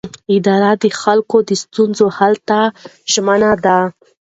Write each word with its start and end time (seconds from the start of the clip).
اداره 0.35 0.71
د 0.83 0.85
خلکو 1.01 1.37
د 1.49 1.49
ستونزو 1.63 2.05
حل 2.17 2.33
ته 2.47 2.59
ژمنه 3.13 3.51
ده. 3.65 3.79